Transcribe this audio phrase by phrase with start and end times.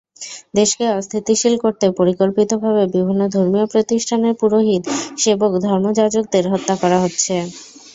[0.55, 4.83] দেশকে অস্থিতিশীল করতে পরিকল্পিতভাবে বিভিন্ন ধর্মীয় প্রতিষ্ঠানের পুরোহিত,
[5.17, 7.35] সেবক, ধর্মযাজকদের হত্যা করা হচ্ছে।